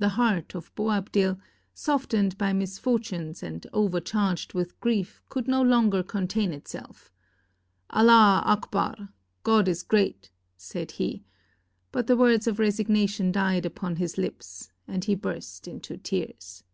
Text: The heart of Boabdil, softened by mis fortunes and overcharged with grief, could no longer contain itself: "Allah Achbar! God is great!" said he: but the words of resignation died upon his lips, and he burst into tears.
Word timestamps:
The 0.00 0.08
heart 0.18 0.56
of 0.56 0.74
Boabdil, 0.74 1.38
softened 1.72 2.36
by 2.36 2.52
mis 2.52 2.76
fortunes 2.76 3.40
and 3.40 3.64
overcharged 3.72 4.52
with 4.52 4.80
grief, 4.80 5.22
could 5.28 5.46
no 5.46 5.62
longer 5.62 6.02
contain 6.02 6.52
itself: 6.52 7.12
"Allah 7.90 8.42
Achbar! 8.44 9.10
God 9.44 9.68
is 9.68 9.84
great!" 9.84 10.32
said 10.56 10.90
he: 10.98 11.22
but 11.92 12.08
the 12.08 12.16
words 12.16 12.48
of 12.48 12.58
resignation 12.58 13.30
died 13.30 13.64
upon 13.64 13.94
his 13.94 14.18
lips, 14.18 14.72
and 14.88 15.04
he 15.04 15.14
burst 15.14 15.68
into 15.68 15.98
tears. 15.98 16.64